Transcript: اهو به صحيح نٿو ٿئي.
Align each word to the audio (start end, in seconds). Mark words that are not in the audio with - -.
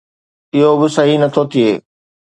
اهو 0.55 0.73
به 0.79 0.87
صحيح 0.95 1.17
نٿو 1.21 1.43
ٿئي. 1.51 1.67